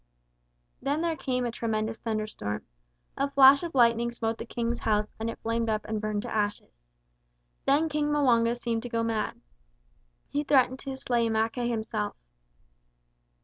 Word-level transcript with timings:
Then 0.81 1.01
there 1.01 1.15
came 1.15 1.45
a 1.45 1.51
tremendous 1.51 1.99
thunderstorm. 1.99 2.65
A 3.17 3.29
flash 3.29 3.61
of 3.61 3.75
lightning 3.75 4.09
smote 4.09 4.39
the 4.39 4.47
King's 4.47 4.79
house 4.79 5.13
and 5.19 5.29
it 5.29 5.37
flamed 5.43 5.69
up 5.69 5.85
and 5.85 6.01
burned 6.01 6.23
to 6.23 6.35
ashes. 6.35 6.81
Then 7.65 7.87
King 7.87 8.11
M'wanga 8.11 8.55
seemed 8.55 8.81
to 8.81 8.89
go 8.89 9.03
mad. 9.03 9.39
He 10.27 10.43
threatened 10.43 10.79
to 10.79 10.95
slay 10.97 11.29
Mackay 11.29 11.67
himself. 11.67 12.15